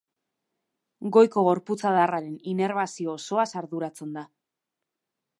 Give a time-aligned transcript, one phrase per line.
[1.17, 4.25] Goiko gorputz-adarraren inerbazio osoaz arduratzen da.